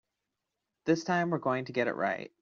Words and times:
This 0.85 1.03
time 1.03 1.29
we're 1.29 1.37
going 1.37 1.65
to 1.65 1.73
get 1.73 1.87
it 1.87 1.93
right. 1.95 2.31